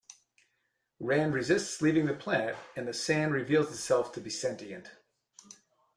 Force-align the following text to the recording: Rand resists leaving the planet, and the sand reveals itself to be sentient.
Rand 0.99 1.35
resists 1.35 1.79
leaving 1.79 2.07
the 2.07 2.15
planet, 2.15 2.55
and 2.75 2.87
the 2.87 2.91
sand 2.95 3.33
reveals 3.33 3.69
itself 3.69 4.11
to 4.13 4.19
be 4.19 4.31
sentient. 4.31 4.89